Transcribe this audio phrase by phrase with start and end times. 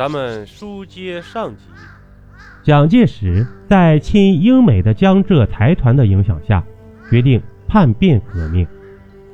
[0.00, 1.64] 咱们书接上集，
[2.62, 6.64] 蒋介石在亲英美的江浙财团的影响下，
[7.10, 7.38] 决定
[7.68, 8.66] 叛变革命，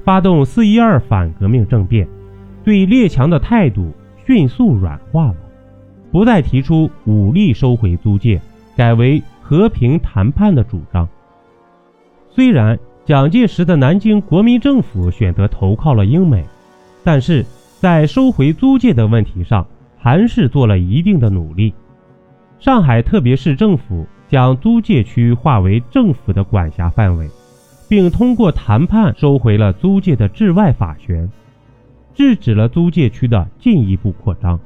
[0.04, 2.08] 发动四一二反革命政变，
[2.64, 3.92] 对列强的态度
[4.26, 5.36] 迅速软化了，
[6.10, 8.42] 不再提出武力收回租界，
[8.76, 11.08] 改为和平谈判的主张。
[12.28, 16.44] 虽然蒋介石的南京国民政府选择投靠了英美，
[17.04, 17.46] 但是
[17.78, 19.64] 在收回租界的问题上。
[19.98, 21.74] 还是做了一定的努力。
[22.58, 27.28] 上海特别市政府将租界区划为政府的管辖范围，
[27.88, 31.30] 并通过谈判收回了租界的治外法权，
[32.14, 34.58] 制止了租界区的进一步扩张。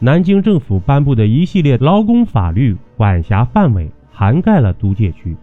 [0.00, 5.36] 南京政府颁布的一系列劳工法律管辖范围涵盖了租界区，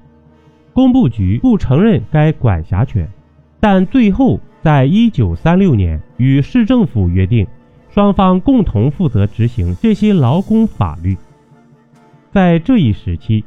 [0.74, 3.10] 工部局不承认该管辖权，
[3.60, 7.48] 但最后在一九三六年与市政府约定。
[7.96, 11.16] 双方共同负责执行这些劳工法律。
[12.30, 13.46] 在这一时期，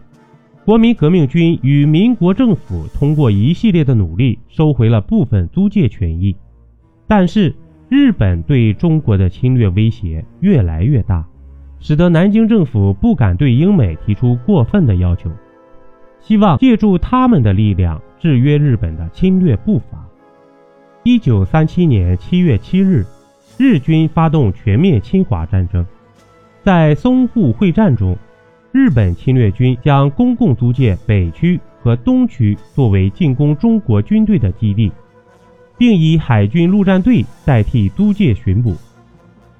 [0.65, 6.35] 国民革命军与民国政府通过一系列的努力收回了部分租界权益，
[7.07, 7.55] 但是
[7.91, 11.27] 日本对中国的侵略威胁越来越大，
[11.79, 15.31] 使得南京政府不敢对英美提出过分的要求，
[16.23, 20.09] 希望借助他们的力量制约日本的侵略步伐。
[21.03, 23.05] 一九三七年七月七日。
[23.59, 25.84] 日军发动全面侵华战争，
[26.62, 28.17] 在淞沪会战中，
[28.70, 34.92] 日本侵略军将公共租界北区和东区作为进攻中国军队的基地，
[35.77, 38.77] 并以海军陆战队代替租界巡捕。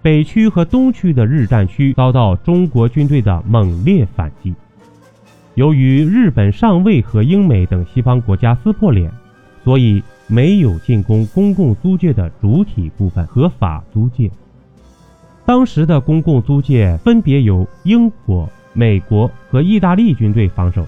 [0.01, 4.55] 北区和东区的日战区遭到中国军队的猛烈反击。
[5.57, 9.11] 由于日本尚未和英美等西方国家撕破脸，
[9.65, 10.01] 所以。
[10.29, 14.31] 没有进攻公共租界的主体部分和法租界。
[15.45, 20.87] 当时的公共租界分别由英国、美国和意大利军队防守，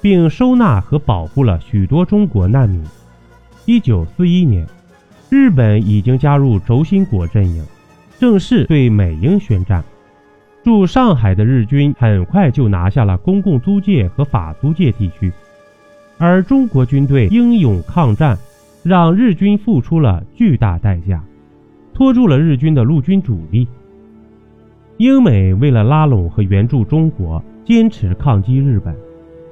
[0.00, 2.82] 并收纳和保护了许多中国难民。
[3.66, 4.66] 一九四一年，
[5.28, 7.62] 日本已经加入轴心国阵营，
[8.18, 9.84] 正式对美英宣战。
[10.64, 15.30] 驻上海的日军很快就拿下了公共租界和法租界地区，
[16.16, 18.38] 而中国军队英勇抗战。
[18.82, 21.22] 让日军付出了巨大代价，
[21.92, 23.68] 拖住了日军的陆军主力。
[24.96, 28.94] 英美为了拉拢和援助中国，坚持抗击日本，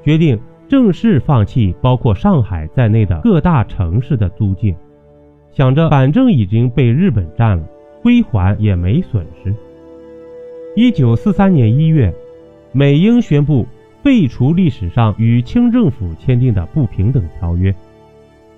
[0.02, 0.38] 决定
[0.68, 4.74] 正式放弃包括上海在内的各大城市的租界，
[5.52, 7.64] 想着反正已经被日本占了，
[8.02, 9.54] 归还也没损失。
[10.76, 12.14] 一九四三年一月，
[12.72, 13.66] 美英宣布
[14.02, 17.74] 废除历史上与清政府签订的不平等条约。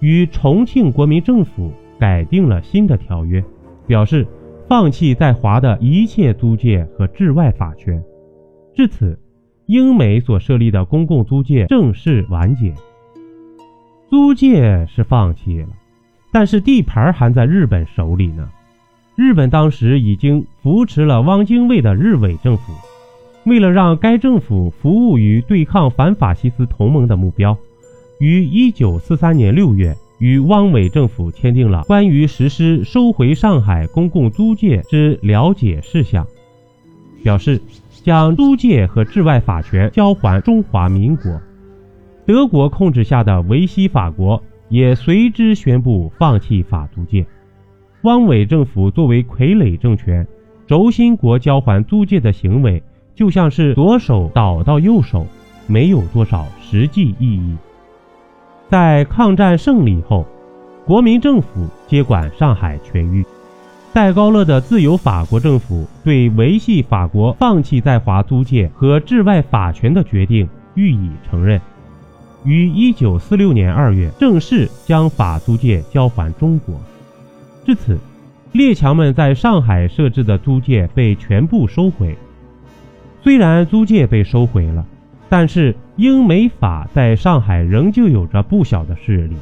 [0.00, 3.43] 与重庆国民政府改定了新的条约，
[3.87, 4.27] 表示
[4.69, 8.03] 放弃在华的一切租界和治外法权。
[8.75, 9.19] 至此，
[9.66, 12.75] 英美所设立的公共租界正式完结。
[14.09, 15.69] 租界是放弃了，
[16.33, 18.50] 但是地盘还在日本手里呢。
[19.16, 22.72] 日本当时已经扶持了汪精卫的日伪政府，
[23.44, 27.56] 为了让该政府服务于对抗反法西斯同盟的目标。
[28.20, 36.26] 于一九四三年六月，与汪伪政府签订了关于实施收回上海公共租界之了解事项，
[37.25, 37.59] 表示
[38.04, 41.41] 将租界和治外法权交还中华民国。
[42.26, 47.26] 德国控制下的维希法国也随之宣布放弃法租界。
[48.03, 50.28] 汪伪政府作为傀儡政权，
[50.66, 52.82] 轴心国交还租界的行为
[53.14, 55.26] 就像是左手倒到右手，
[55.66, 57.56] 没有多少实际意义。
[58.70, 60.25] 在抗战胜利后，
[60.86, 63.26] 国民政府接管上海全域。
[63.92, 71.60] 戴高乐的自由法国政府对维系法国放弃在华租界和治外法权的决定予以承认，
[72.44, 76.80] 于1946年2月正式将法租界交还中国。
[77.66, 77.98] 至此，
[78.53, 82.16] 列强们在上海设置的租界被全部收回。
[83.21, 84.86] 虽然租界被收回了。
[85.30, 89.36] 但是英美法在上海仍旧有着不小的势力。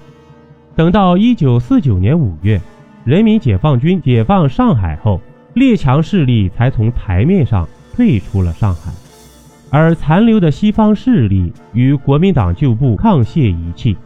[0.76, 2.61] 等到一九四九年五月，
[3.05, 5.19] 人民解放军解放上海后，
[5.55, 8.93] 列强势力才从台面上退出了上海，
[9.70, 13.96] 而残留的西方势力与国民党旧部沆瀣一气，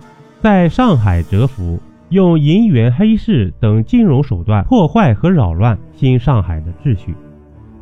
[0.41, 1.81] 在上海蛰伏，
[2.11, 7.13] 用银元黑市等金融手段破坏和扰乱新上海的秩序，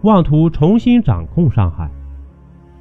[0.03, 1.91] 妄图重新掌控上海。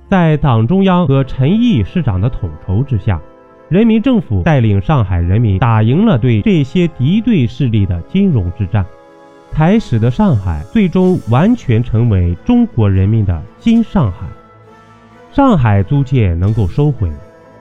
[0.10, 3.22] 在党中央和陈毅市长的统筹之下，
[3.68, 8.84] 人民政府带领上海人民打赢了对这些敌对势力的金融之战，
[9.52, 14.26] 才使得上海最终完全成为中国人民的新上海。
[15.32, 17.08] 上海租界能够收回，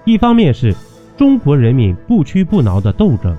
[0.07, 0.75] 一方面是
[1.19, 3.37] 中国人民不屈不挠的斗争，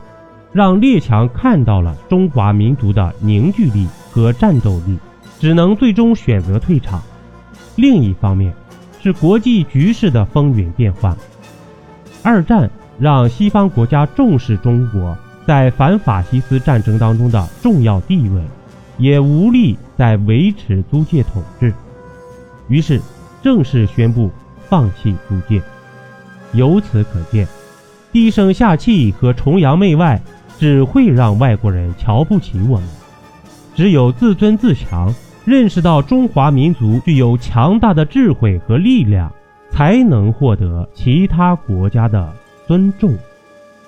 [0.54, 5.00] 让列强看到了中华民族的凝聚力和战斗力，
[5.40, 7.00] 只能最终选择退场；
[7.76, 8.54] 另一方面
[9.10, 11.18] 是国际局势的风云变幻。
[12.22, 12.70] 二战
[13.00, 15.18] 让西方国家重视中国
[15.48, 18.44] 在反法西斯战争当中的重要地位，
[19.00, 21.74] 也无力再维持租界统治，
[22.68, 23.02] 于是。
[23.42, 24.30] 正式宣布
[24.68, 25.62] 放弃租界，
[26.52, 27.48] 由此可见，
[28.12, 30.22] 低声下气和崇洋媚外
[30.60, 32.90] 只会让外国人瞧不起我们。
[33.74, 39.32] 只有自尊自强，认识到中华民族具有强大的智慧和力量，
[39.72, 42.34] 才能获得其他国家的
[42.68, 43.18] 尊重。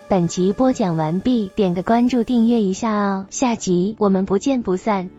[0.07, 5.09] 本集播讲完毕，点个关注，订阅一下哦，下集我们不见不散。